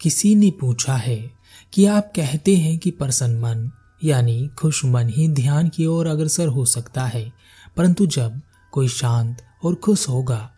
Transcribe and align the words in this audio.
किसी 0.00 0.34
ने 0.34 0.50
पूछा 0.50 0.94
है 0.94 1.30
कि 1.72 1.84
आप 1.86 2.12
कहते 2.16 2.56
हैं 2.56 2.78
कि 2.78 2.90
प्रसन्न 2.90 3.38
मन, 3.38 3.70
यानी 4.04 4.48
खुश 4.58 4.84
मन 4.84 5.08
ही 5.08 5.28
ध्यान 5.28 5.68
की 5.68 5.86
ओर 5.86 6.06
अग्रसर 6.06 6.48
हो 6.48 6.64
सकता 6.64 7.04
है, 7.04 7.32
परंतु 7.76 8.06
जब 8.06 8.40
कोई 8.72 8.88
शांत 8.88 9.42
और 9.64 9.74
खुश 9.74 10.08
होगा 10.08 10.50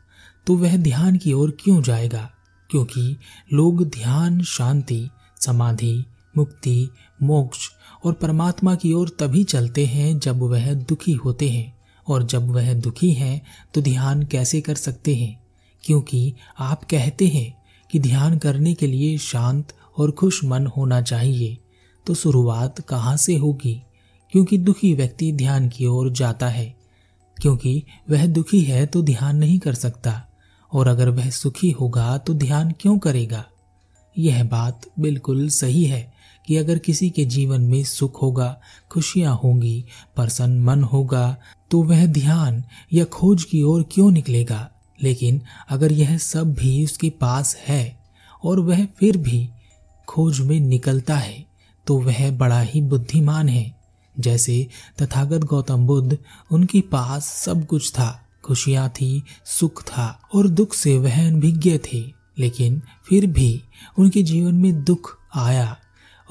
तो 0.46 0.56
वह 0.56 0.76
ध्यान 0.76 1.16
की 1.16 1.32
ओर 1.32 1.56
क्यों 1.60 1.82
जाएगा? 1.82 2.30
क्योंकि 2.70 3.16
लोग 3.52 3.84
ध्यान, 3.84 4.42
शांति, 4.42 5.08
समाधि, 5.40 6.04
मुक्ति, 6.36 6.88
मोक्ष 7.22 7.68
और 8.04 8.12
परमात्मा 8.12 8.74
की 8.74 8.92
ओर 8.92 9.16
तभी 9.20 9.44
चलते 9.44 9.86
हैं 9.86 10.18
जब 10.18 10.42
वह 10.42 10.72
दुखी 10.74 11.12
होते 11.12 11.50
हैं, 11.50 11.78
और 12.06 12.22
जब 12.22 12.50
वह 12.50 12.72
दुखी 12.74 13.12
हैं 13.12 13.40
तो 13.74 13.80
ध्यान 13.80 14.22
कैसे 14.22 14.60
कर 14.60 14.74
सकते 14.74 15.14
हैं? 15.16 15.42
क्योंकि 15.84 16.34
आप 16.60 16.84
कहते 16.84 17.28
हैं 17.28 17.61
कि 17.92 17.98
ध्यान 17.98 18.38
करने 18.38 18.74
के 18.74 18.86
लिए 18.86 19.18
शांत 19.18 19.72
और 19.98 20.10
खुश 20.10 20.44
मन 20.44 20.66
होना 20.66 21.02
चाहिए। 21.02 21.58
तो 22.06 22.14
शुरुआत 22.14 22.80
कहाँ 22.80 23.16
से 23.16 23.36
होगी? 23.36 23.82
क्योंकि 24.30 24.58
दुखी 24.58 24.94
व्यक्ति 24.94 25.32
ध्यान 25.32 25.68
की 25.68 25.86
ओर 25.86 26.10
जाता 26.10 26.48
है। 26.48 26.76
क्योंकि 27.42 27.82
वह 28.10 28.26
दुखी 28.26 28.60
है 28.60 28.86
तो 28.86 29.02
ध्यान 29.02 29.36
नहीं 29.36 29.58
कर 29.58 29.74
सकता। 29.74 30.28
और 30.72 30.88
अगर 30.88 31.08
वह 31.08 31.30
सुखी 31.30 31.70
होगा 31.70 32.18
तो 32.18 32.34
ध्यान 32.34 32.74
क्यों 32.80 32.98
करेगा? 32.98 33.44
यह 34.18 34.44
बात 34.44 34.80
बिल्कुल 34.98 35.48
सही 35.48 35.84
है 35.84 36.12
कि 36.46 36.56
अगर 36.56 36.78
किसी 36.78 37.10
के 37.10 37.24
जीवन 37.24 37.60
में 37.60 37.84
सुख 37.84 38.22
होगा, 38.22 38.60
खुशियाँ 38.90 39.40
होंगी, 39.44 39.84
प्रसन्न 40.16 40.60
मन 40.60 40.82
होगा 40.82 41.36
तो 41.70 41.82
वह 41.82 42.06
ध्यान 42.06 42.64
या 42.92 43.04
खोज 43.04 43.44
की 43.44 43.62
ओर 43.62 43.88
क्यों 43.92 44.10
निकलेगा? 44.10 44.71
लेकिन 45.02 45.40
अगर 45.68 45.92
यह 45.92 46.18
सब 46.18 46.54
भी 46.54 46.84
उसके 46.84 47.10
पास 47.10 47.56
है 47.56 47.98
और 48.44 48.60
वह 48.60 48.84
फिर 48.84 49.16
भी 49.16 49.50
खोज 50.08 50.40
में 50.40 50.60
निकलता 50.60 51.16
है 51.16 51.46
तो 51.86 51.98
वह 51.98 52.30
बड़ा 52.30 52.60
ही 52.60 52.80
बुद्धिमान 52.80 53.48
है। 53.48 53.74
जैसे 54.20 54.68
तथागत 55.02 55.40
गौतम 55.40 55.86
बुद्ध, 55.86 56.18
उनके 56.50 56.80
पास 56.80 57.24
सब 57.24 57.66
कुछ 57.66 57.92
था, 57.92 58.26
खुशियाँ 58.44 58.88
थी, 58.88 59.22
सुख 59.44 59.82
था 59.82 60.22
और 60.34 60.48
दुख 60.48 60.74
से 60.74 60.98
वह 60.98 61.28
अनभिज्ञ 61.28 61.78
थे। 61.78 62.22
लेकिन 62.38 62.82
फिर 63.08 63.26
भी 63.26 63.62
उनके 63.98 64.22
जीवन 64.22 64.54
में 64.54 64.84
दुख 64.84 65.18
आया। 65.34 65.76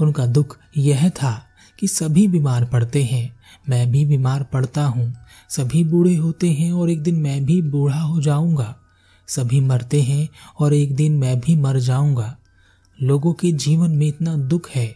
उनका 0.02 0.26
दुख 0.26 0.58
यह 0.78 1.10
था 1.10 1.46
कि 1.80 1.88
सभी 1.88 2.28
बीमार 2.28 2.66
पड़ते 2.66 3.04
हैं। 3.04 3.36
मैं 3.70 3.92
भी 3.92 4.06
बीमार 4.06 4.44
पड़ता 4.44 4.86
हूँ। 4.86 5.14
सभी 5.52 5.84
बूढ़े 5.84 6.16
होते 6.16 6.52
हैं 6.52 6.72
और 6.74 6.90
एक 6.90 7.02
दिन 7.04 7.16
मैं 7.16 7.44
भी 7.46 7.62
बूढ़ा 7.62 8.00
हो 8.00 8.22
जाऊँगा। 8.22 8.76
सभी 9.28 9.60
मरते 9.62 10.02
हैं 10.02 10.28
और 10.60 10.74
एक 10.74 10.96
दिन 10.96 11.18
मैं 11.18 11.40
भी 11.40 11.56
मर 11.56 11.80
जाऊँगा। 11.80 12.36
लोगों 13.00 13.34
के 13.34 13.52
जीवन 13.52 13.92
में 13.92 14.08
इतना 14.08 14.36
दुख 14.38 14.70
है 14.70 14.96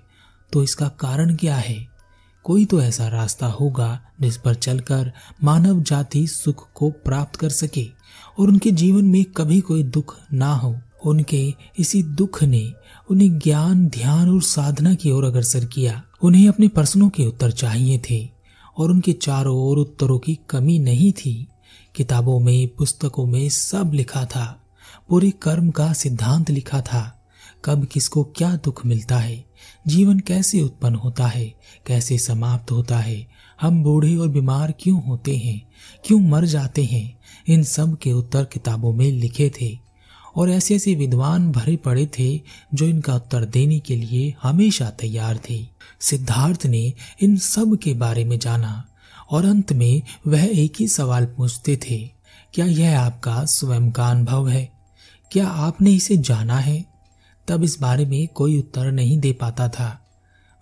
तो 0.54 0.64
इसका 0.64 0.88
कारण 1.00 1.36
क्या 1.36 1.56
है? 1.56 1.88
कोई 2.46 2.66
तो 2.66 2.82
ऐसा 2.82 3.08
रास्ता 3.08 3.48
होगा 3.48 4.00
जिस 4.22 4.38
पर 4.38 4.56
चलकर 4.56 5.12
मानव 5.44 5.82
जाति 5.82 6.26
सुख 6.28 6.68
को 6.74 6.90
प्राप्त 6.90 7.36
कर 7.36 7.50
सके 7.50 7.86
और 8.40 8.48
उनके 8.48 8.72
जीवन 8.72 9.06
में 9.06 9.24
कभी 9.26 9.60
कोई 9.62 9.84
दुख 9.84 10.16
ना 10.34 10.54
हो। 10.54 10.76
उनके 11.06 11.54
इसी 11.80 12.02
दुख 12.04 12.44
ने 12.44 12.74
उन्हें 13.10 13.38
ज्ञान, 13.40 13.86
ध्यान 13.88 14.30
और 14.30 14.42
साधना 14.42 14.94
की 14.94 15.12
ओर 15.12 15.24
अग्रसर 15.24 15.66
किया। 15.66 16.02
उन्हें 16.22 16.48
अपने 16.50 16.68
प्रश्नों 16.68 17.10
के 17.10 17.26
उत्तर 17.26 17.52
चाहिए 17.52 18.02
थे। 18.10 18.35
और 18.78 18.92
उनके 18.92 19.14
चारों 19.14 19.58
ओर 19.58 19.78
उत्तरों 19.78 20.20
की 20.20 20.40
कमी 20.50 20.80
नहीं 20.80 21.14
थी। 21.14 21.48
किताबों 21.96 22.40
में, 22.40 22.68
पुस्तकों 22.68 23.26
में 23.26 23.50
सब 23.50 23.92
लिखा 23.94 24.26
था। 24.26 24.62
पूरे 25.10 25.32
कर्म 25.32 25.72
का 25.72 25.94
सिद्धांत 25.94 26.52
लिखा 26.52 26.82
था। 26.82 27.22
कब 27.66 27.86
किसको 27.86 28.24
क्या 28.24 28.56
दुख 28.56 28.86
मिलता 28.86 29.18
है? 29.18 29.46
जीवन 29.88 30.20
कैसे 30.20 30.62
उत्पन्न 30.62 30.96
होता 30.96 31.28
है? 31.28 31.46
कैसे 31.88 32.18
समाप्त 32.18 32.72
होता 32.72 33.00
है? 33.00 33.28
हम 33.62 33.84
बूढ़े 33.84 34.16
और 34.16 34.28
बीमार 34.28 34.74
क्यों 34.80 35.04
होते 35.04 35.38
हैं? 35.38 35.70
क्यों 36.06 36.20
मर 36.20 36.46
जाते 36.46 36.84
हैं? 36.84 37.20
इन 37.48 37.64
सब 37.64 37.98
के 37.98 38.12
उत्तर 38.12 38.46
किताबों 38.46 38.94
में 38.94 39.12
लिखे 39.12 39.52
थे। 39.62 39.85
और 40.36 40.50
ऐसे 40.50 40.76
ऐसे 40.76 40.96
विद्वान 40.96 41.52
भरे 41.52 41.76
पड़े 41.76 42.10
थे, 42.20 42.42
जो 42.74 42.86
इनका 42.86 43.16
उत्तर 43.16 43.46
देने 43.46 43.80
के 43.80 43.96
लिए 43.96 44.36
हमेशा 44.44 44.90
तैयार 44.90 45.40
थे। 45.50 45.68
सिद्धार्थ 46.00 46.66
ने 46.66 46.94
इन 47.22 47.38
सब 47.38 47.78
के 47.84 47.94
बारे 47.94 48.26
में 48.26 48.40
जाना, 48.40 48.88
और 49.32 49.46
अंत 49.46 49.74
में 49.74 50.02
वह 50.28 50.44
एक 50.44 50.74
ही 50.80 50.88
सवाल 50.88 51.26
पूछते 51.26 51.80
थे, 51.90 52.12
क्या 52.54 52.66
यह 52.66 53.02
आपका 53.02 53.46
स्वयं 53.46 53.92
का 53.92 54.10
अनुभव 54.10 54.50
है? 54.50 54.72
क्या 55.32 55.48
आपने 55.48 55.92
इसे 55.92 56.18
जाना 56.18 56.58
है? 56.58 56.86
तब 57.48 57.64
इस 57.64 57.80
बारे 57.82 58.06
में 58.06 58.28
कोई 58.28 58.60
उत्तर 58.60 58.92
नहीं 58.92 59.20
दे 59.20 59.34
पाता 59.34 59.70
था। 59.70 60.02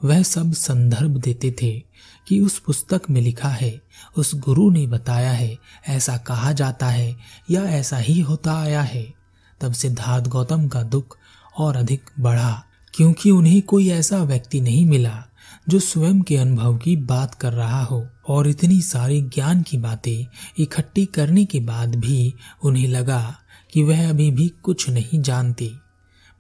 वह 0.04 0.24
सब 0.24 0.54
संदर्भ 0.54 1.18
देते 1.18 1.56
थे 1.62 1.84
कि 2.28 2.40
उस 2.40 2.60
पुस्तक 2.60 3.02
में 3.10 3.22
लिखा 3.22 3.50
है, 3.50 3.82
उस 4.18 4.36
गुरु 4.36 4.72
ने 4.72 4.88
बताया 4.88 5.32
है, 5.32 5.58
ऐसा 5.88 6.18
कहा 6.18 6.52
जाता 6.52 6.88
है 6.88 7.16
या 7.52 7.64
ऐसा 7.64 7.98
ही 7.98 8.20
होता 8.20 8.62
आया 8.62 8.82
है। 8.82 9.23
तब 9.64 9.74
सिद्धार्थ 9.74 10.28
गौतम 10.28 10.68
का 10.68 10.84
दुख 10.84 11.18
और 11.58 11.78
अधिक 11.78 12.10
बढ़ा, 12.20 12.64
क्योंकि 12.94 13.32
उन्हें 13.32 13.62
कोई 13.62 13.90
ऐसा 13.90 14.24
व्यक्ति 14.24 14.62
नहीं 14.62 14.86
मिला 14.86 15.24
जो 15.70 15.80
स्वयं 15.80 16.22
के 16.22 16.38
अनुभव 16.38 16.78
की 16.78 16.96
बात 16.96 17.36
कर 17.36 17.54
रहा 17.54 17.84
हो 17.84 18.08
और 18.28 18.48
इतनी 18.48 18.82
सारी 18.82 19.22
ज्ञान 19.22 19.62
की 19.62 19.78
बातें 19.78 20.26
इकट्ठी 20.58 21.06
करने 21.06 21.46
के 21.46 21.60
बाद 21.60 21.96
भी 21.96 22.34
उन्हें 22.64 22.88
लगा 22.88 23.36
कि 23.74 23.84
वह 23.84 24.10
अभी 24.10 24.32
भी 24.32 24.50
कुछ 24.50 24.90
नहीं 24.90 25.22
जानते। 25.22 25.72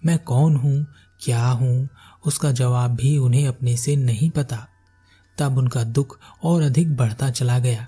मैं 0.05 0.19
कौन 0.19 0.55
हूँ? 0.55 0.87
क्या 1.19 1.47
हूँ? 1.47 1.89
उसका 2.25 2.51
जवाब 2.51 2.91
भी 2.91 3.17
उन्हें 3.17 3.47
अपने 3.47 3.77
से 3.77 3.95
नहीं 3.95 4.29
पता। 4.29 4.67
तब 5.37 5.57
उनका 5.57 5.83
दुख 5.83 6.19
और 6.43 6.61
अधिक 6.61 6.95
बढ़ता 6.95 7.29
चला 7.29 7.59
गया। 7.59 7.87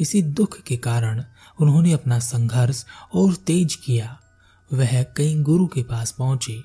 इसी 0.00 0.22
दुख 0.22 0.62
के 0.62 0.76
कारण 0.76 1.24
उन्होंने 1.60 1.92
अपना 1.92 2.18
संघर्ष 2.18 2.84
और 3.14 3.34
तेज 3.34 3.74
किया। 3.74 4.20
वह 4.72 5.02
कई 5.02 5.34
गुरु 5.34 5.66
के 5.66 5.82
पास 5.82 6.10
पहुँचे। 6.10 6.62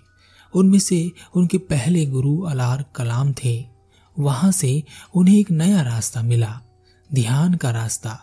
उनमें 0.54 0.80
से 0.80 1.12
उनके 1.36 1.58
पहले 1.58 2.06
गुरु 2.06 2.42
अलार 2.42 2.86
कलाम 2.96 3.34
थे। 3.34 3.66
वहाँ 4.20 4.52
से 4.52 4.84
उन्हें 5.16 5.40
एक 5.40 5.52
नया 5.52 5.82
रास्ता 5.82 6.22
मिला, 6.22 6.62
ध्यान 7.14 7.54
का 7.54 7.72
रास्ता, 7.72 8.20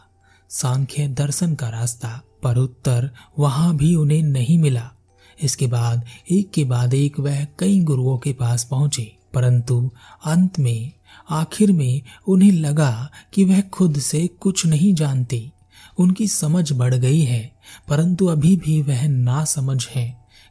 सांख्य 0.49 1.09
दर्शन 1.09 1.55
का 1.55 1.69
रास्ता। 1.69 2.23
पर 2.43 2.57
उत्तर 2.57 3.11
वहाँ 3.39 3.77
भी 3.77 3.95
उन्हें 3.95 4.23
नहीं 4.23 4.59
मिला। 4.59 4.93
इसके 5.43 5.67
बाद, 5.67 6.05
एक 6.31 6.51
के 6.51 6.65
बाद 6.65 6.95
एक 6.95 7.21
वह 7.21 7.47
कई 7.59 7.81
गुरुओं 7.81 8.19
के 8.19 8.33
पास 8.33 8.65
पहुँचे। 8.65 9.17
परंतु 9.35 9.91
अंत 10.25 10.59
में, 10.59 10.93
आखिर 11.31 11.73
में 11.73 12.03
उन्हें 12.29 12.53
लगा 12.53 13.11
कि 13.35 13.45
वह 13.45 13.61
खुद 13.61 13.99
से 13.99 14.27
कुछ 14.27 14.67
नहीं 14.67 14.95
जानते। 14.95 15.52
उनकी 15.99 16.27
समझ 16.29 16.73
बढ़ 16.73 16.95
गई 16.95 17.21
है, 17.21 17.53
परंतु 17.89 18.27
अभी 18.27 18.55
भी 18.57 18.81
वह 18.83 19.07
ना 19.09 19.45
समझ 19.45 19.87
है, 19.89 20.07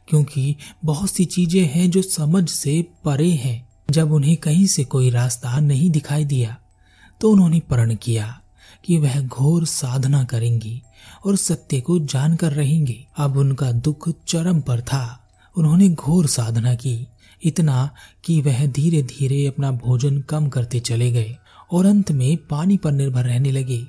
क्योंकि 0.08 0.54
बहुत 0.84 1.10
सी 1.10 1.24
चीज़ें 1.26 1.64
हैं 1.64 1.90
जो 1.90 2.02
समझ 2.02 2.48
से 2.48 2.80
परे 3.04 3.30
हैं। 3.30 3.66
जब 3.90 4.12
उन्हें 4.12 4.36
कहीं 4.36 4.66
से 4.66 4.84
कोई 4.84 5.10
रास्ता 5.10 5.58
नहीं 5.60 5.90
दिखाई 5.90 6.24
दिया 6.24 6.56
तो 7.20 7.30
उन्होंने 7.30 7.58
प्रण 7.60 7.94
किया 7.94 8.26
कि 8.84 8.96
वह 8.98 9.20
घोर 9.20 9.64
साधना 9.66 10.22
करेंगी 10.24 10.80
और 11.26 11.36
सत्य 11.36 11.80
को 11.80 11.98
जानकर 12.04 12.52
रहेंगे। 12.52 12.96
अब 13.16 13.36
उनका 13.36 13.70
दुख 13.72 14.08
चरम 14.28 14.60
पर 14.60 14.80
था। 14.80 15.18
उन्होंने 15.56 15.88
घोर 15.88 16.26
साधना 16.26 16.74
की, 16.74 17.06
इतना 17.42 17.88
कि 18.24 18.40
वह 18.40 18.64
धीरे 18.66 19.02
धीरे 19.02 19.46
अपना 19.46 19.70
भोजन 19.72 20.20
कम 20.20 20.48
करते 20.48 20.80
चले 20.80 21.10
गए 21.12 21.36
और 21.72 21.86
अंत 21.86 22.12
में 22.12 22.36
पानी 22.46 22.76
पर 22.76 22.92
निर्भर 22.92 23.24
रहने 23.24 23.50
लगे। 23.50 23.80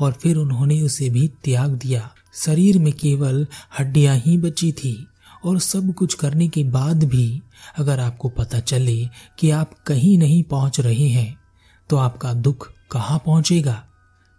और 0.00 0.12
फिर 0.12 0.36
उन्होंने 0.36 0.80
उसे 0.82 1.08
भी 1.10 1.26
त्याग 1.44 1.70
दिया। 1.70 2.10
शरीर 2.34 2.78
में 2.78 2.92
केवल 2.92 3.46
हड्डियाँ 3.78 4.16
ही 4.16 4.36
बची 4.36 4.72
थी 4.72 5.06
और 5.44 5.58
सब 5.58 5.94
कुछ 5.94 6.14
करने 6.14 6.48
के 6.48 6.64
बाद 6.64 7.04
भी 7.04 7.42
अगर 7.78 8.00
आपको 8.00 8.28
पता 8.28 8.60
चले 8.60 9.08
कि 9.38 9.50
आप 9.50 9.74
कहीं 9.86 10.18
नहीं 10.18 10.42
पहुँच 10.42 10.80
रहे 10.80 11.08
हैं 11.08 11.38
तो 11.90 11.96
आपका 11.96 12.32
दुख 12.34 12.72
कहाँ 12.90 13.18
पहुंचेगा? 13.18 13.82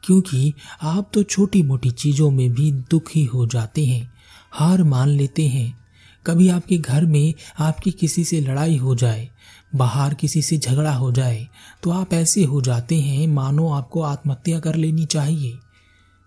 क्योंकि 0.03 0.53
आप 0.81 1.09
तो 1.13 1.23
छोटी 1.23 1.61
मोटी 1.63 1.89
चीज़ों 1.91 2.29
में 2.31 2.51
भी 2.51 2.71
दुखी 2.71 3.23
हो 3.25 3.45
जाते 3.47 3.85
हैं, 3.85 4.11
हार 4.51 4.83
मान 4.83 5.09
लेते 5.09 5.47
हैं 5.47 5.80
कभी 6.25 6.49
आपके 6.49 6.77
घर 6.77 7.05
में 7.05 7.33
आपकी 7.59 7.91
किसी 7.91 8.23
से 8.23 8.39
लड़ाई 8.41 8.77
हो 8.77 8.95
जाए, 8.95 9.27
बाहर 9.75 10.13
किसी 10.13 10.41
से 10.41 10.57
झगड़ा 10.57 10.93
हो 10.93 11.11
जाए 11.11 11.47
तो 11.83 11.91
आप 11.91 12.13
ऐसे 12.13 12.43
हो 12.43 12.61
जाते 12.61 12.95
हैं, 12.95 13.27
मानो 13.27 13.69
आपको 13.69 14.01
आत्महत्या 14.01 14.59
कर 14.59 14.75
लेनी 14.75 15.05
चाहिए। 15.05 15.57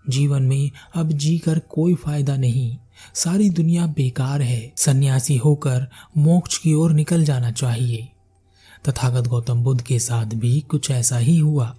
जीवन 0.05 0.43
में 0.43 0.71
अब 0.95 1.11
जी 1.11 1.37
कर 1.37 1.59
कोई 1.69 1.95
फ़ायदा 1.95 2.35
नहीं। 2.37 2.77
सारी 3.13 3.49
दुनिया 3.49 3.85
बेकार 3.87 4.41
है। 4.41 4.73
सन्यासी 4.77 5.37
होकर 5.37 5.87
मोक्ष 6.17 6.57
की 6.57 6.73
ओर 6.73 6.91
निकल 6.91 7.23
जाना 7.25 7.51
चाहिए। 7.51 8.07
तथागत 8.85 9.27
गौतम 9.27 9.63
बुद्ध 9.63 9.81
के 9.81 9.99
साथ 9.99 10.35
भी 10.35 10.59
कुछ 10.61 10.91
ऐसा 10.91 11.17
ही 11.17 11.37
हुआ। 11.37 11.75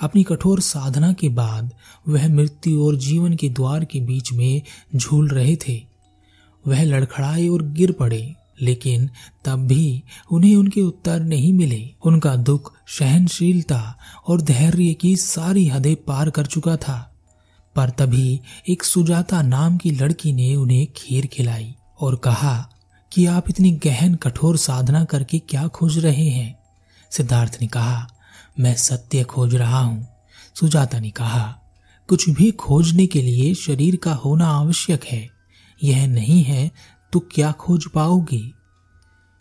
अपनी 0.00 0.22
कठोर 0.22 0.60
साधना 0.60 1.12
के 1.12 1.28
बाद 1.28 1.70
वह 2.08 2.28
मृत्यु 2.28 2.84
और 2.86 2.96
जीवन 2.96 3.34
के 3.34 3.48
द्वार 3.48 3.84
के 3.84 4.00
बीच 4.00 4.32
में 4.32 4.62
झूल 4.96 5.28
रहे 5.28 5.56
थे। 5.58 5.91
वह 6.66 6.84
लड़खड़ाए 6.84 7.48
और 7.48 7.62
गिर 7.62 7.92
पड़े, 7.92 8.34
लेकिन 8.60 9.10
तब 9.44 9.66
भी 9.66 10.02
उन्हें 10.30 10.56
उनके 10.56 10.80
उत्तर 10.80 11.20
नहीं 11.20 11.52
मिले। 11.52 11.90
उनका 12.04 12.36
दुख 12.36 12.72
सहनशीलता 12.86 13.98
और 14.26 14.40
धैर्य 14.40 14.94
की 14.94 15.16
सारी 15.16 15.68
हदें 15.68 15.96
पार 15.96 16.30
कर 16.30 16.46
चुका 16.46 16.76
था। 16.76 17.14
पर 17.76 17.90
तभी 17.90 18.40
एक 18.68 18.84
सुजाता 18.84 19.42
नाम 19.42 19.76
की 19.76 19.90
लड़की 19.90 20.32
ने 20.32 20.54
उन्हें 20.54 20.86
खीर 20.96 21.26
खिलाई 21.26 21.74
और 22.00 22.16
कहा, 22.16 22.68
कि 23.12 23.26
आप 23.26 23.44
इतनी 23.50 23.70
गहन 23.70 24.14
कठोर 24.14 24.56
साधना 24.56 25.04
करके 25.04 25.38
क्या 25.38 25.66
खोज 25.68 25.98
रहे 25.98 26.28
हैं? 26.28 26.58
सिद्धार्थ 27.10 27.58
ने 27.60 27.66
कहा, 27.66 28.08
मैं 28.60 28.74
सत्य 28.74 29.22
खोज 29.22 29.54
रहा 29.54 29.78
हूँ। 29.78 30.08
सुजाता 30.60 31.00
ने 31.00 31.10
कहा, 31.10 31.60
कुछ 32.08 32.30
भी 32.30 32.50
खोजने 32.50 33.06
के 33.06 33.22
लिए 33.22 33.54
शरीर 33.54 33.96
का 33.96 34.14
होना 34.14 34.46
आवश्यक 34.46 35.04
है। 35.04 35.31
यह 35.82 36.06
नहीं 36.06 36.42
है 36.42 36.70
तो 37.12 37.20
क्या 37.20 37.52
खोज 37.52 37.86
पाओगी? 37.86 38.54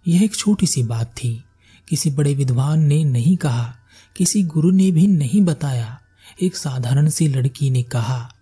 यह 0.07 0.23
एक 0.23 0.35
छोटी 0.35 0.67
सी 0.67 0.83
बात 0.83 1.07
थी। 1.07 1.43
किसी 1.89 2.11
बड़े 2.11 2.33
विद्वान 2.33 2.79
ने 2.79 3.03
नहीं 3.03 3.37
कहा, 3.37 3.75
किसी 4.17 4.43
गुरु 4.43 4.71
ने 4.71 4.91
भी 4.91 5.07
नहीं 5.07 5.41
बताया। 5.41 5.99
एक 6.41 6.57
साधारण 6.57 7.09
सी 7.09 7.27
लड़की 7.27 7.69
ने 7.69 7.83
कहा, 7.83 8.33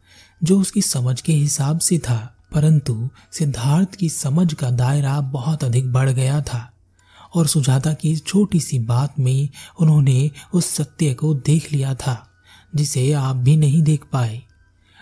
जो 0.44 0.60
उसकी 0.60 0.82
समझ 0.82 1.22
के 1.22 1.34
हिसाब 1.34 1.80
से 1.80 2.00
था, 2.00 2.36
परंतु 2.54 3.10
सिद्धार्थ 3.32 3.96
की 3.96 4.10
समझ 4.10 4.54
का 4.54 4.70
दायरा 4.70 5.22
बहुत 5.22 5.64
अधिक 5.64 5.92
बढ़ 5.92 6.10
गया 6.10 6.42
था, 6.42 6.72
और 7.36 7.48
सुजाता 7.48 7.94
की 7.94 8.16
छोटी 8.16 8.60
सी 8.60 8.80
बात 8.80 9.20
में 9.20 9.50
उन्होंने 9.80 10.32
उस 10.54 10.66
सत्य 10.66 11.14
को 11.14 11.34
देख 11.34 11.72
लिया 11.72 11.94
था, 11.96 12.30
जिसे 12.76 13.14
आप 13.14 13.36
भी 13.36 13.58
नहीं 13.58 13.82
देख 13.82 14.06
पाए। 14.12 14.42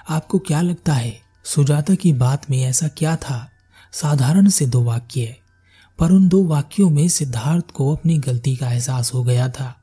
आपको 0.09 0.39
क्या 0.39 0.61
लगता 0.61 0.93
है 0.93 1.26
सुजाता 1.55 1.95
की 1.95 2.13
बात 2.13 2.49
में 2.49 2.63
ऐसा 2.63 2.88
क्या 2.88 3.15
था? 3.15 3.51
साधारण 3.91 4.49
से 4.49 4.65
दो 4.65 4.83
वाक्य। 4.83 5.35
पर 5.99 6.11
उन 6.11 6.27
दो 6.27 6.44
वाक्यों 6.44 6.89
में 6.89 7.07
सिद्धार्थ 7.07 7.71
को 7.71 7.95
अपनी 7.95 8.17
गलती 8.17 8.55
का 8.55 8.71
एहसास 8.71 9.13
हो 9.13 9.23
गया 9.23 9.49
था। 9.49 9.81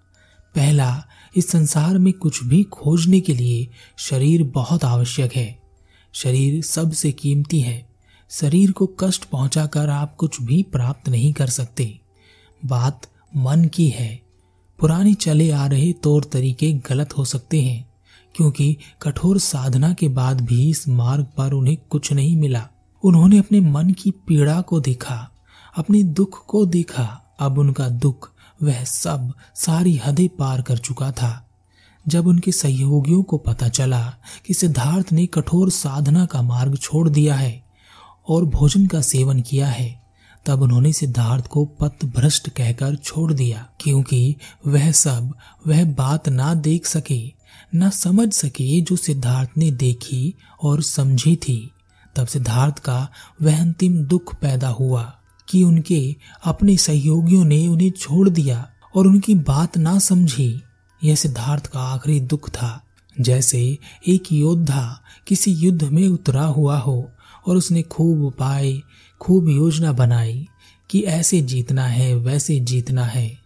पहला, 0.55 1.06
इस 1.37 1.49
संसार 1.49 1.99
में 1.99 2.12
कुछ 2.12 2.44
भी 2.44 2.62
खोजने 2.62 3.20
के 3.20 3.34
लिए 3.34 3.69
शरीर 3.99 4.43
बहुत 4.43 4.84
आवश्यक 4.84 5.37
है। 5.37 5.62
शरीर 6.12 6.62
सबसे 6.62 7.12
कीमती 7.12 7.61
है। 7.61 7.88
शरीर 8.31 8.72
को 8.72 8.87
कष्ट 8.87 9.25
पहुंचाकर 9.25 9.90
आप 9.90 10.17
कुछ 10.17 10.43
भी 10.43 10.62
प्राप्त 10.62 11.08
नहीं 11.08 11.32
कर 11.32 11.46
सकते। 11.46 11.99
बात 12.67 13.06
मन 13.37 13.64
की 13.64 13.88
है। 13.88 14.22
पुरानी 14.78 15.14
चले 15.14 15.50
आ 15.50 15.67
रहे 15.67 15.93
तौर 15.93 16.25
तरीके 16.25 16.72
गलत 16.72 17.19
हो 17.19 17.25
सकते 17.25 17.62
हैं। 17.62 17.94
क्योंकि 18.34 18.76
कठोर 19.02 19.38
साधना 19.38 19.92
के 19.92 20.08
बाद 20.08 20.40
भी 20.40 20.69
इस 20.70 20.88
मार्ग 20.88 21.26
पर 21.36 21.52
उन्हें 21.52 21.76
कुछ 21.90 22.12
नहीं 22.12 22.36
मिला। 22.36 22.69
उन्होंने 23.04 23.38
अपने 23.38 23.60
मन 23.60 23.90
की 23.90 24.10
पीड़ा 24.10 24.60
को 24.60 24.81
देखा, 24.81 25.31
अपने 25.76 26.02
दुख 26.02 26.44
को 26.46 26.64
देखा। 26.66 27.20
अब 27.40 27.58
उनका 27.58 27.88
दुख 27.88 28.31
वह 28.62 28.84
सब 28.84 29.32
सारी 29.54 29.96
हदें 29.96 30.28
पार 30.28 30.62
कर 30.62 30.78
चुका 30.78 31.10
था। 31.12 31.40
जब 32.06 32.26
उनके 32.26 32.52
सहयोगियों 32.52 33.22
को 33.22 33.36
पता 33.38 33.69
चला 33.69 34.02
कि 34.46 34.54
सिद्धार्थ 34.54 35.12
ने 35.12 35.26
कठोर 35.26 35.70
साधना 35.70 36.25
का 36.26 36.42
मार्ग 36.42 36.76
छोड़ 36.76 37.08
दिया 37.08 37.34
है 37.34 37.62
और 38.28 38.44
भोजन 38.44 38.86
का 38.86 39.00
सेवन 39.00 39.40
किया 39.40 39.66
है, 39.66 40.02
तब 40.46 40.62
उन्होंने 40.62 40.92
सिद्धार्थ 40.92 41.46
को 41.46 41.64
पथ 41.81 42.04
भ्रष्ट 42.04 42.48
कहकर 42.48 42.96
छोड़ 42.96 43.32
दिया, 43.32 43.66
क्योंकि 43.81 44.36
वह 44.66 44.90
सब 44.92 45.32
वह 45.66 45.84
बात 45.84 46.28
ना 46.28 46.54
देख 46.54 46.86
सके। 46.86 47.44
ना 47.75 47.91
समझ 47.91 48.33
सके 48.33 48.81
जो 48.81 48.97
सिद्धार्थ 48.97 49.51
ने 49.56 49.71
देखी 49.71 50.35
और 50.62 50.83
समझी 50.83 51.37
थी। 51.37 51.71
तब 52.17 52.27
सिद्धार्थ 52.27 52.79
का 52.79 53.09
वह 53.43 53.61
अंतिम 53.61 53.97
दुख 53.97 54.35
पैदा 54.35 54.69
हुआ 54.69 55.19
कि 55.49 55.65
उनके 55.65 56.17
अपने 56.45 56.77
सहयोगियों 56.77 57.45
ने 57.45 57.69
उन्हें 57.69 57.91
छोड़ 57.91 58.29
दिया 58.29 58.71
और 58.95 59.06
उनकी 59.06 59.35
बात 59.35 59.79
ना 59.79 59.99
समझी। 59.99 60.62
यह 61.05 61.15
सिद्धार्थ 61.15 61.67
का 61.67 61.81
आखिरी 61.81 62.21
दुख 62.21 62.51
था। 62.51 62.81
जैसे 63.21 63.79
एक 64.09 64.33
योद्धा 64.33 65.03
किसी 65.27 65.53
युद्ध 65.53 65.85
में 65.85 66.09
उतरा 66.09 66.45
हुआ 66.45 66.79
हो 66.79 67.11
और 67.47 67.56
उसने 67.56 67.83
खूब 67.83 68.25
उपाय, 68.25 68.81
खूब 69.21 69.49
योजना 69.49 69.93
बनाई 69.93 70.49
कि 70.91 71.01
ऐसे 71.01 71.41
जीतना 71.41 71.87
है, 71.87 72.15
वैसे 72.15 72.61
जीतना 72.61 73.05
है। 73.05 73.39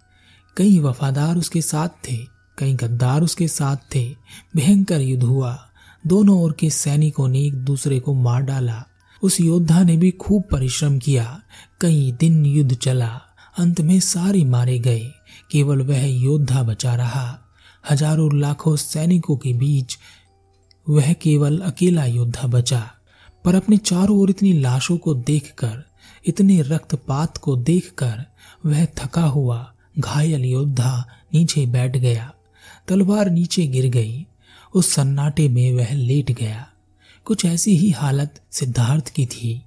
कई 0.56 0.78
वफादार 0.78 1.36
उसके 1.36 1.62
साथ 1.62 1.88
थे। 1.88 2.37
कई 2.58 2.72
गद्दार 2.72 3.22
उसके 3.22 3.48
साथ 3.48 3.76
थे। 3.94 4.16
भयंकर 4.56 5.00
युद्ध 5.00 5.24
हुआ। 5.24 5.68
दोनों 6.06 6.40
ओर 6.42 6.52
के 6.52 6.70
सैनिकों 6.70 7.28
ने 7.28 7.40
एक 7.40 7.54
दूसरे 7.54 8.00
को 8.00 8.14
मार 8.14 8.42
डाला। 8.42 8.84
उस 9.22 9.40
योद्धा 9.40 9.82
ने 9.82 9.96
भी 9.96 10.10
खूब 10.10 10.44
परिश्रम 10.52 10.98
किया। 10.98 11.40
कई 11.80 12.12
दिन 12.20 12.46
युद्ध 12.46 12.74
चला। 12.74 13.20
अंत 13.58 13.80
में 13.80 14.00
सारे 14.00 14.44
मारे 14.44 14.78
गए। 14.78 15.10
केवल 15.50 15.82
वह 15.82 16.06
योद्धा 16.06 16.62
बचा 16.62 16.94
रहा। 16.94 17.38
हज़ारों 17.90 18.38
लाखों 18.38 18.76
सैनिकों 18.76 19.36
के 19.36 19.52
बीच 19.52 19.98
वह 20.88 21.12
केवल 21.12 21.58
अकेला 21.58 22.04
योद्धा 22.04 22.46
बचा। 22.46 22.90
पर 23.44 23.54
अपने 23.54 23.76
चारों 23.76 24.18
ओर 24.18 24.30
इतनी 24.30 24.52
लाशों 24.52 24.96
को 24.96 25.14
देखकर, 25.14 25.84
इतने 26.26 26.62
रक्तपात 26.62 27.36
को 27.36 27.56
देखकर 27.56 28.24
वह 28.66 28.84
थका 28.84 29.22
हुआ, 29.22 29.74
घायल 29.98 30.44
योद्धा 30.44 31.04
नीचे 31.34 31.66
बैठ 31.66 31.96
गया। 31.96 32.32
तलवार 32.88 33.30
नीचे 33.30 33.66
गिर 33.66 33.86
गई। 33.86 34.26
उस 34.74 34.92
सन्नाटे 34.92 35.48
में 35.48 35.72
वह 35.72 35.92
लेट 35.92 36.30
गया। 36.30 36.68
कुछ 37.24 37.44
ऐसी 37.44 37.76
ही 37.76 37.90
हालत 37.90 38.40
सिद्धार्थ 38.50 39.08
की 39.08 39.26
थी। 39.26 39.62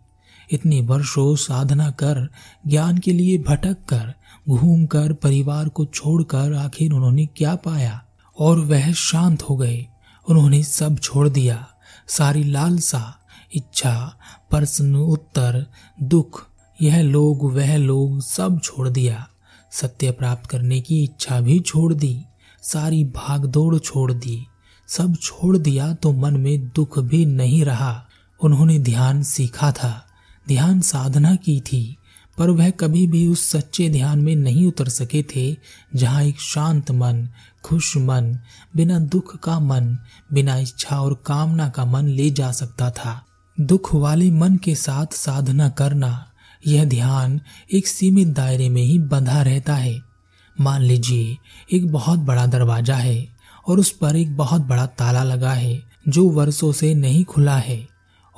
इतने 0.52 0.82
वर्षों 0.82 1.36
साधना 1.36 1.92
कर, 1.92 2.30
ज्ञान 2.68 2.98
के 2.98 3.14
लिए 3.14 3.38
भटक 3.38 3.78
कर, 3.90 4.14
घूम 4.50 4.86
कर 4.86 5.14
परिवार 5.14 5.70
को 5.70 5.86
छोड़कर 5.86 6.54
आखिर 6.54 6.92
उन्होंने 6.92 7.26
क्या 7.26 7.56
पाया? 7.56 8.06
और 8.40 8.60
वह 8.60 8.94
शांत 8.94 9.44
हो 9.44 9.58
गए। 9.58 9.86
उन्होंने 10.30 10.64
सब 10.64 11.00
छोड़ 11.00 11.30
दिया। 11.30 11.68
सारी 12.08 12.44
लालसा, 12.44 13.18
इच्छा, 13.56 14.18
प्रश्न, 14.50 14.96
उत्तर, 14.96 15.66
दुख, 16.04 16.48
यह 16.82 17.02
लोग, 17.02 17.54
वह 17.54 17.78
लोग 17.78 18.22
सब 18.22 18.60
छोड़ 18.64 18.90
दिया। 18.90 19.28
सत्य 19.72 20.12
प्राप्त 20.12 20.50
करने 20.50 20.82
की 20.82 21.04
इच्छा 21.04 21.42
भी 21.42 21.60
छोड़ 21.60 21.94
दी। 21.94 22.22
सारी 22.62 23.04
भागदौड़ 23.04 23.78
छोड़ 23.78 24.14
दी। 24.14 24.48
सब 24.88 25.16
छोड़ 25.16 25.58
दिया 25.58 25.94
तो 25.94 26.12
मन 26.12 26.38
में 26.38 26.68
दुख 26.68 27.00
भी 27.00 27.26
नहीं 27.26 27.66
रहा। 27.66 28.08
उन्होंने 28.44 28.80
ध्यान 28.80 29.24
सीखा 29.24 29.72
था, 29.72 30.06
ध्यान 30.48 30.82
साधना 30.82 31.36
की 31.36 31.60
थी, 31.62 31.98
पर 32.38 32.50
वह 32.50 32.70
कभी 32.70 33.08
भी 33.08 33.28
उस 33.28 33.50
सच्चे 33.50 33.90
ध्यान 33.90 34.20
में 34.20 34.36
नहीं 34.36 34.68
उतर 34.68 34.90
सके 34.90 35.24
थे, 35.36 35.58
जहाँ 35.96 36.24
एक 36.24 36.40
शांत 36.40 36.92
मन, 36.92 37.30
खुश 37.64 37.98
मन, 37.98 38.38
बिना 38.76 39.00
दुख 39.00 39.40
का 39.40 39.60
मन, 39.60 39.98
बिना 40.34 40.58
इच्छा 40.58 41.02
और 41.02 41.24
कामना 41.26 41.70
का 41.70 41.86
मन 41.86 42.06
ले 42.06 42.30
जा 42.30 42.52
सकता 42.52 42.90
था। 42.90 43.26
दुख 43.60 43.96
वाले 43.96 44.32
मन 44.32 44.56
के 44.56 44.76
साथ 44.76 45.14
साधना 45.14 45.70
करना, 45.70 46.32
यह 46.68 46.86
ध्यान 46.86 47.42
एक 47.74 47.88
सीमित 47.88 48.28
दायरे 48.28 48.70
में 48.70 48.84
ही 48.84 49.00
बंधा 49.00 49.42
रहता 49.42 49.76
है। 49.76 50.11
मान 50.60 50.82
लीजिए, 50.82 51.38
एक 51.74 51.92
बहुत 51.92 52.20
बड़ा 52.20 52.46
दरवाज़ा 52.46 52.96
है 52.96 53.28
और 53.68 53.80
उस 53.80 53.92
पर 53.92 54.16
एक 54.16 54.38
बहुत 54.38 54.62
बड़ा 54.62 54.86
ताला 54.86 55.24
लगा 55.24 55.54
है 55.54 55.82
जो 56.08 56.30
वर्षों 56.30 56.72
से 56.72 56.94
नहीं 56.96 57.24
खुला 57.26 57.58
है। 57.58 57.88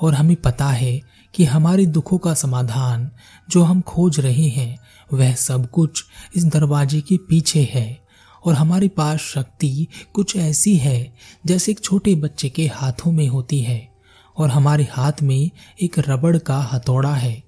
और 0.00 0.14
हमें 0.14 0.36
पता 0.36 0.68
है 0.68 1.00
कि 1.34 1.44
हमारे 1.44 1.86
दुखों 1.86 2.18
का 2.18 2.34
समाधान 2.34 3.10
जो 3.50 3.62
हम 3.62 3.80
खोज 3.80 4.20
रहे 4.20 4.48
हैं, 4.48 4.78
वह 5.12 5.34
सब 5.34 5.70
कुछ 5.70 6.04
इस 6.36 6.44
दरवाजे 6.44 7.00
के 7.00 7.16
पीछे 7.16 7.68
है। 7.72 8.04
और 8.44 8.54
हमारे 8.54 8.88
पास 8.88 9.20
शक्ति 9.20 9.86
कुछ 10.12 10.36
ऐसी 10.36 10.76
है, 10.76 11.14
जैसे 11.46 11.72
एक 11.72 11.80
छोटे 11.80 12.14
बच्चे 12.14 12.48
के 12.48 12.66
हाथों 12.66 13.12
में 13.12 13.26
होती 13.28 13.60
है 13.60 13.88
और 14.36 14.50
हमारे 14.50 14.88
हाथ 14.92 15.22
में 15.22 15.50
एक 15.82 15.98
रबड़ 15.98 16.38
का 16.38 16.58
हथौड़ा 16.72 17.14
है, 17.14 17.42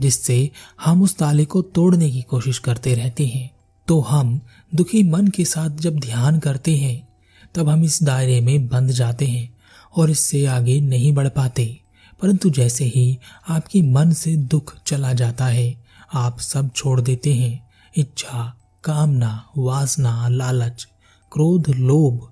जिससे 0.00 0.50
हम 0.84 1.02
उस 1.02 1.16
ताले 1.16 1.44
को 1.44 1.62
तोड़ने 1.62 2.10
की 2.10 2.22
कोशिश 2.22 2.58
करते 2.58 2.94
रहते 2.94 3.26
हैं। 3.26 3.50
तो 3.90 4.00
हम 4.00 4.40
दुखी 4.74 5.02
मन 5.02 5.28
के 5.28 5.44
साथ 5.44 5.70
जब 5.70 6.00
ध्यान 6.00 6.38
करते 6.38 6.76
हैं, 6.76 7.08
तब 7.54 7.68
हम 7.68 7.84
इस 7.84 8.02
दायरे 8.02 8.40
में 8.40 8.68
बंध 8.68 8.90
जाते 8.90 9.26
हैं 9.26 9.56
और 9.96 10.10
इससे 10.10 10.46
आगे 10.46 10.80
नहीं 10.80 11.12
बढ़ 11.12 11.28
पाते। 11.28 11.80
परंतु 12.22 12.50
जैसे 12.50 12.84
ही 12.84 13.18
आपकी 13.48 13.82
मन 13.82 14.12
से 14.12 14.36
दुख 14.36 14.76
चला 14.86 15.12
जाता 15.12 15.46
है, 15.46 15.84
आप 16.14 16.40
सब 16.40 16.70
छोड़ 16.76 17.00
देते 17.00 17.34
हैं। 17.34 17.68
इच्छा, 17.96 18.56
कामना, 18.84 19.46
वासना, 19.58 20.28
लालच, 20.28 20.88
क्रोध, 21.32 21.70
लोभ, 21.70 22.30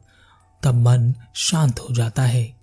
तब 0.63 0.75
मन 0.75 1.15
शांत 1.35 1.81
हो 1.81 1.95
जाता 1.95 2.23
है। 2.23 2.57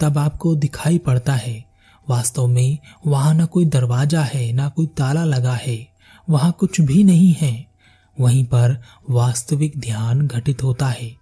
तब 0.00 0.18
आपको 0.18 0.54
दिखाई 0.54 0.98
पड़ता 0.98 1.34
है, 1.34 1.64
वास्तव 2.10 2.46
में 2.46 2.78
वहाँ 3.06 3.34
ना 3.34 3.44
कोई 3.44 3.64
दरवाज़ा 3.64 4.22
है, 4.22 4.52
ना 4.52 4.68
कोई 4.68 4.86
ताला 4.86 5.24
लगा 5.24 5.54
है, 5.54 5.88
वहाँ 6.30 6.52
कुछ 6.52 6.80
भी 6.80 7.04
नहीं 7.04 7.34
है। 7.40 7.71
वहीं 8.20 8.44
पर 8.44 8.82
वास्तविक 9.10 9.78
ध्यान 9.78 10.26
घटित 10.26 10.62
होता 10.62 10.86
है। 10.86 11.16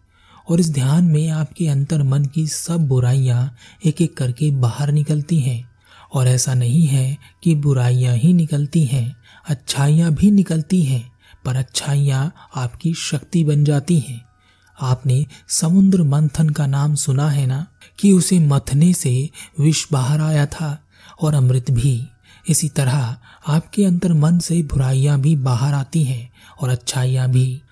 और 0.51 0.61
इस 0.61 0.73
ध्यान 0.73 1.05
में 1.05 1.31
आपके 1.31 1.69
अंतर 1.69 2.03
मन 2.03 2.25
की 2.25 2.47
सब 2.47 2.89
बुराइयाँ 2.89 3.55
एक 3.85 4.03
एक 4.03 4.17
करके 4.17 4.51
बाहर 4.51 4.93
निकलती 4.93 5.41
हैं। 5.41 5.71
और 6.15 6.29
ऐसा 6.29 6.55
नहीं 6.55 6.87
है 6.87 7.19
कि 7.43 7.55
बुराइयाँ 7.55 8.17
ही 8.17 8.33
निकलती 8.33 8.85
हैं, 8.85 9.17
अच्छाइयाँ 9.49 10.13
भी 10.13 10.31
निकलती 10.31 10.83
हैं, 10.83 11.13
पर 11.45 11.57
अच्छाइयाँ 11.57 12.33
आपकी 12.57 12.95
शक्ति 12.95 13.45
बन 13.45 13.65
जाती 13.65 14.01
हैं। 14.01 14.25
आपने 14.81 15.27
समुद्र 15.49 16.03
मंथन 16.03 16.51
का 16.51 16.67
नाम 16.67 16.95
सुना 16.95 17.31
है 17.31 17.47
ना? 17.47 17.67
कि 17.99 18.13
उसे 18.13 18.39
मथने 18.39 18.93
से 18.93 19.31
विष 19.61 19.87
बाहर 19.93 20.21
आया 20.21 20.47
था 20.47 20.85
और 21.23 21.35
अमृत 21.35 21.71
भी। 21.71 22.09
इसी 22.49 22.69
तरह 22.69 23.17
आपके 23.47 23.85
अंतर 23.85 24.13
मन 24.13 24.39
से 24.39 24.63
बुराइयाँ 24.63 25.21
भी 25.21 25.37
बाहर 25.37 25.75
आती 25.75 26.05
हैं 26.05 26.31
और 26.61 26.69
अच्छाइयाँ 26.69 27.29
भी। 27.29 27.63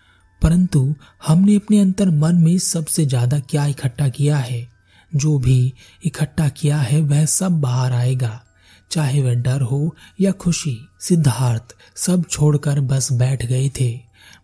परंतु 0.43 0.95
हमने 1.27 1.57
अपने 1.57 1.79
अंतर 1.79 2.11
मन 2.11 2.35
में 2.35 2.59
सबसे 2.59 3.07
ज़्यादा 3.07 3.39
क्या 3.39 3.67
इकट्ठा 3.67 4.09
किया 4.09 4.37
है? 4.37 4.69
जो 5.17 5.39
भी 5.39 5.75
इकट्ठा 6.05 6.49
किया 6.49 6.79
है, 6.79 7.01
वह 7.01 7.25
सब 7.25 7.61
बाहर 7.61 7.93
आएगा। 7.93 8.43
चाहे 8.91 9.23
वह 9.23 9.35
डर 9.35 9.61
हो 9.61 9.97
या 10.21 10.33
खुशी, 10.33 10.89
सिद्धार्थ 11.01 11.75
सब 11.97 12.25
छोड़कर 12.31 12.81
बस 12.81 13.13
बैठ 13.13 13.47
गए 13.47 13.71
थे। 13.81 14.01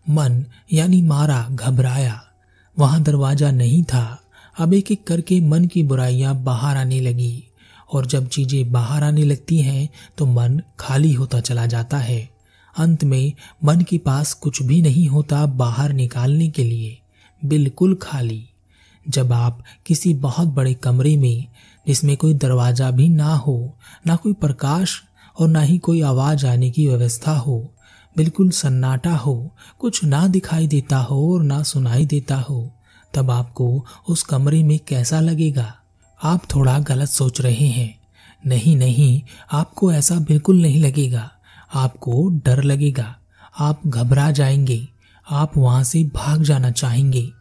मन 0.09 0.45
यानी 0.73 1.01
मारा 1.01 1.47
घबराया। 1.51 2.21
वहाँ 2.79 3.03
दरवाज़ा 3.03 3.51
नहीं 3.51 3.83
था। 3.83 4.21
अब 4.59 4.73
एक 4.73 4.91
एक 4.91 5.07
करके 5.07 5.41
मन 5.41 5.65
की 5.65 5.83
बुराइयाँ 5.83 6.43
बाहर 6.43 6.77
आने 6.77 6.99
लगी। 6.99 7.43
और 7.93 8.05
जब 8.05 8.27
चीज़ें 8.27 8.71
बाहर 8.71 9.03
आने 9.03 9.23
लगती 9.23 9.57
हैं 9.57 9.89
तो 10.17 10.25
मन 10.25 10.61
खाली 10.79 11.13
होता 11.13 11.39
चला 11.39 11.65
जाता 11.65 11.97
है। 11.97 12.29
अंत 12.77 13.03
में, 13.03 13.33
मन 13.63 13.81
के 13.81 13.97
पास 13.97 14.33
कुछ 14.33 14.61
भी 14.61 14.81
नहीं 14.81 15.07
होता 15.07 15.45
बाहर 15.45 15.93
निकालने 15.93 16.49
के 16.49 16.63
लिए। 16.63 16.97
बिल्कुल 17.45 17.99
खाली। 18.01 18.49
जब 19.09 19.33
आप 19.33 19.63
किसी 19.85 20.13
बहुत 20.13 20.47
बड़े 20.47 20.73
कमरे 20.73 21.17
में, 21.17 21.47
जिसमें 21.87 22.17
कोई 22.17 22.33
दरवाज़ा 22.33 22.91
भी 22.91 23.09
ना 23.09 23.35
हो, 23.35 23.77
ना 24.07 24.15
कोई 24.15 24.33
प्रकाश 24.33 25.01
और 25.39 25.47
ना 25.47 25.61
ही 25.61 25.77
कोई 25.77 26.01
आवाज़ 26.01 26.45
आने 26.45 26.69
की 26.69 26.87
व्यवस्था 26.87 27.37
हो, 27.37 27.73
बिल्कुल 28.17 28.49
सन्नाटा 28.49 29.15
हो, 29.15 29.51
कुछ 29.79 30.03
ना 30.03 30.27
दिखाई 30.27 30.67
देता 30.67 30.97
हो 30.97 31.33
और 31.33 31.43
ना 31.43 31.63
सुनाई 31.63 32.05
देता 32.05 32.35
हो, 32.35 32.71
तब 33.13 33.31
आपको 33.31 33.85
उस 34.09 34.23
कमरे 34.23 34.63
में 34.63 34.79
कैसा 34.79 35.19
लगेगा? 35.19 35.75
आप 36.23 36.43
थोड़ा 36.55 36.79
गलत 36.79 37.09
सोच 37.09 37.41
रहे 37.41 37.67
हैं। 37.67 37.99
नहीं 38.45 38.75
नहीं, 38.75 39.21
आपको 39.51 39.93
ऐसा 39.93 40.15
बिल्कुल 40.15 40.61
नहीं 40.61 40.81
लगेगा। 40.81 41.31
आपको 41.73 42.29
डर 42.45 42.63
लगेगा। 42.63 43.15
आप 43.59 43.81
घबरा 43.87 44.31
जाएँगे। 44.31 44.87
आप 45.31 45.57
वहाँ 45.57 45.83
से 45.83 46.03
भाग 46.03 46.43
जाना 46.43 46.71
चाहेंगे। 46.71 47.31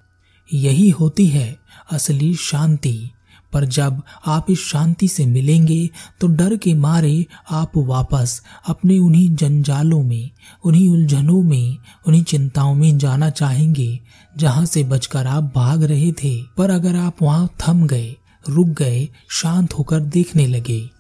यही 0.53 0.91
होती 0.91 1.27
है 1.27 1.59
असली 1.93 2.35
शांति। 2.35 3.11
पर 3.53 3.65
जब 3.65 4.03
आप 4.27 4.47
इस 4.51 4.65
शांति 4.65 5.09
से 5.09 5.27
मिलेंगे 5.27 5.91
तो 6.21 6.27
डर 6.27 6.57
के 6.57 6.75
मारे 6.75 7.27
आप 7.51 7.73
वापस 7.77 8.43
अपने 8.69 8.99
उन्हीं 8.99 9.31
जंजालों 9.31 10.03
में, 10.03 10.31
उन्हीं 10.65 10.91
उलझनों 10.91 11.43
में, 11.43 11.77
उन्हीं 12.07 12.23
चिंताओं 12.23 12.75
में 12.75 12.99
जाना 12.99 13.31
चाहेंगे, 13.31 14.01
जहाँ 14.37 14.67
से 14.67 14.85
बचकर 14.85 15.27
आप 15.27 15.53
भाग 15.55 15.83
रहे 15.83 16.13
थे। 16.13 16.43
पर 16.43 16.71
अगर 16.71 16.97
आप 16.97 17.17
वहाँ 17.23 17.51
थम 17.69 17.87
गए 17.87 18.17
रुक 18.49 18.67
गए, 18.67 19.09
शांत 19.31 19.73
होकर 19.73 20.01
देखने 20.01 20.47
लगे। 20.47 20.91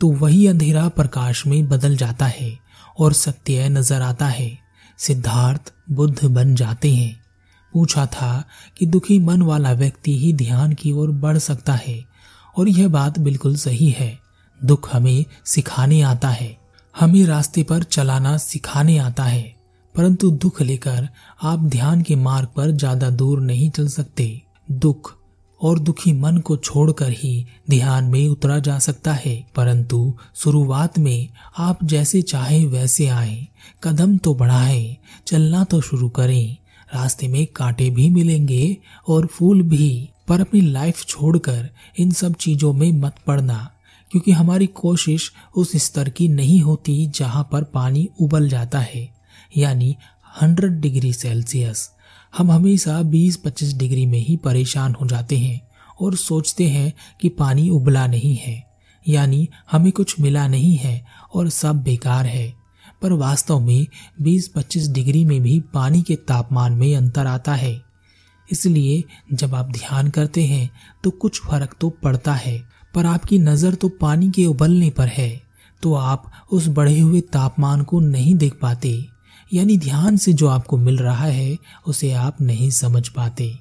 तो 0.00 0.08
वही 0.08 0.46
अंधेरा 0.46 0.88
प्रकाश 0.88 1.46
में 1.46 1.68
बदल 1.68 1.96
जाता 1.96 2.26
है 2.26 2.58
और 2.98 3.12
सत्य 3.12 3.68
नज़र 3.68 4.02
आता 4.02 4.26
है। 4.26 4.58
सिद्धार्थ 4.98 5.72
बुद्ध 5.90 6.24
बन 6.24 6.54
जाते 6.54 6.94
हैं। 6.94 7.20
पूछा 7.72 8.06
था 8.06 8.44
कि 8.78 8.86
दुखी 8.86 9.18
मन 9.18 9.42
वाला 9.42 9.72
व्यक्ति 9.72 10.18
ही 10.18 10.32
ध्यान 10.32 10.72
की 10.72 10.92
ओर 10.92 11.10
बढ़ 11.10 11.38
सकता 11.38 11.72
है 11.72 12.04
और 12.58 12.68
यह 12.68 12.88
बात 12.88 13.18
बिल्कुल 13.18 13.56
सही 13.56 13.90
है। 13.90 14.18
दुख 14.64 14.94
हमें 14.94 15.24
सिखाने 15.44 16.02
आता 16.02 16.28
है। 16.28 16.58
हमें 17.00 17.24
रास्ते 17.24 17.62
पर 17.62 17.82
चलाना 17.82 18.36
सिखाने 18.36 18.98
आता 18.98 19.24
है। 19.24 19.54
परंतु 19.96 20.30
दुख 20.30 20.62
लेकर 20.62 21.08
आप 21.42 21.58
ध्यान 21.58 22.02
के 22.02 22.16
मार्ग 22.16 22.48
पर 22.56 22.70
ज़्यादा 22.70 23.10
दूर 23.10 23.40
नहीं 23.40 23.70
चल 23.70 23.88
सकते। 23.88 24.42
दुख 24.70 25.19
और 25.62 25.78
दुखी 25.78 26.12
मन 26.12 26.36
को 26.36 26.56
छोड़कर 26.56 27.10
ही 27.10 27.46
ध्यान 27.70 28.04
में 28.04 28.28
उतरा 28.28 28.58
जा 28.58 28.78
सकता 28.78 29.12
है। 29.12 29.46
परंतु 29.54 30.14
शुरुआत 30.34 30.98
में 30.98 31.28
आप 31.58 31.84
जैसे 31.84 32.22
चाहे 32.22 32.64
वैसे 32.66 33.06
आए, 33.06 33.48
कदम 33.82 34.16
तो 34.18 34.34
बढ़ाएँ, 34.34 34.96
चलना 35.26 35.64
तो 35.64 35.80
शुरू 35.80 36.08
करें, 36.08 36.56
रास्ते 36.94 37.28
में 37.28 37.46
कांटे 37.46 37.90
भी 37.90 38.10
मिलेंगे 38.10 38.76
और 39.08 39.26
फूल 39.26 39.62
भी। 39.62 40.08
पर 40.28 40.40
अपनी 40.40 40.60
लाइफ 40.60 41.04
छोड़कर 41.04 41.68
इन 41.98 42.10
सब 42.10 42.34
चीज़ों 42.34 42.72
में 42.72 42.92
मत 42.92 43.14
पड़ना, 43.26 43.70
क्योंकि 44.10 44.32
हमारी 44.32 44.66
कोशिश 44.66 45.32
उस 45.56 45.72
स्तर 45.76 46.08
की 46.08 46.28
नहीं 46.28 46.60
होती 46.60 47.06
जहाँ 47.06 47.48
पर 47.52 47.64
पानी 47.64 48.08
उबल 48.20 48.48
जाता 48.48 48.78
है, 48.78 49.08
यानी 49.56 49.96
100 50.42 50.80
डिग्री 50.80 51.12
सेल्सियस। 51.12 51.90
हम 52.32 52.50
हमेशा 52.50 53.00
20-25 53.02 53.74
डिग्री 53.74 54.06
में 54.06 54.18
ही 54.18 54.36
परेशान 54.36 54.94
हो 54.94 55.06
जाते 55.06 55.38
हैं 55.38 55.60
और 56.00 56.14
सोचते 56.16 56.68
हैं 56.68 56.92
कि 57.20 57.28
पानी 57.30 57.68
उबला 57.70 58.06
नहीं 58.06 58.34
है, 58.36 58.62
यानी 59.06 59.48
हमें 59.72 59.90
कुछ 59.92 60.18
मिला 60.20 60.46
नहीं 60.48 60.76
है 60.76 61.04
और 61.34 61.48
सब 61.50 61.82
बेकार 61.82 62.26
है। 62.26 62.52
पर 63.02 63.12
वास्तव 63.12 63.60
में 63.60 63.86
20-25 64.22 64.88
डिग्री 64.88 65.24
में 65.24 65.40
भी 65.42 65.58
पानी 65.74 66.02
के 66.02 66.16
तापमान 66.28 66.72
में 66.72 66.94
अंतर 66.96 67.26
आता 67.26 67.54
है। 67.54 67.80
इसलिए 68.48 69.02
जब 69.32 69.54
आप 69.54 69.70
ध्यान 69.72 70.08
करते 70.10 70.44
हैं 70.44 70.70
तो 71.04 71.10
कुछ 71.12 71.40
फ़र्क 71.40 71.76
तो 71.80 71.90
पड़ता 72.02 72.34
है, 72.34 72.58
पर 72.94 73.06
आपकी 73.06 73.38
नज़र 73.38 73.74
तो 73.74 73.88
पानी 73.90 74.30
के 74.30 74.46
उबलने 74.46 74.90
पर 74.90 75.08
है 75.08 75.30
तो 75.82 75.94
आप 75.94 76.30
उस 76.52 76.66
बढ़े 76.68 76.98
हुए 76.98 77.20
तापमान 77.32 77.82
को 77.82 78.00
नहीं 78.00 78.34
देख 78.34 78.58
पाते। 78.62 78.92
यानी 79.52 79.78
ध्यान 79.78 80.16
से 80.16 80.32
जो 80.32 80.48
आपको 80.48 80.76
मिल 80.76 80.98
रहा 80.98 81.24
है 81.24 81.58
उसे 81.86 82.12
आप 82.12 82.40
नहीं 82.40 82.70
समझ 82.70 83.08
पाते। 83.08 83.58